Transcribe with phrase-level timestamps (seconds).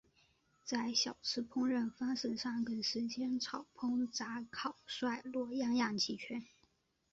[0.63, 6.43] 在小吃烹调方式上更是煎炒烹炸烤涮烙样样齐全。